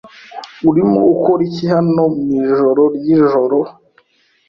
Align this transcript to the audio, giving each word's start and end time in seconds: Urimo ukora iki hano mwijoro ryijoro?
Urimo 0.69 0.99
ukora 1.13 1.41
iki 1.49 1.65
hano 1.73 2.03
mwijoro 2.17 2.83
ryijoro? 2.95 3.59